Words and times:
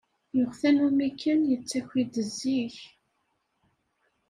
Yuɣ 0.35 0.51
tanumi 0.59 1.09
Ken 1.21 1.39
yettaki-d 1.49 2.13
zik. 2.37 2.77